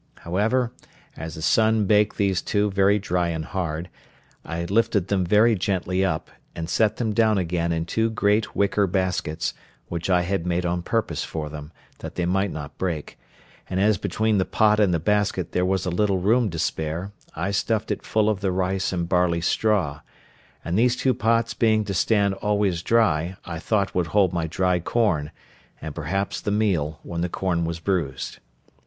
[0.21, 0.71] However,
[1.15, 3.87] as the sun baked these two very dry and hard,
[4.43, 8.87] I lifted them very gently up, and set them down again in two great wicker
[8.87, 9.53] baskets,
[9.89, 13.19] which I had made on purpose for them, that they might not break;
[13.69, 17.11] and as between the pot and the basket there was a little room to spare,
[17.35, 19.99] I stuffed it full of the rice and barley straw;
[20.65, 24.79] and these two pots being to stand always dry I thought would hold my dry
[24.79, 25.29] corn,
[25.79, 28.39] and perhaps the meal, when the corn was bruised.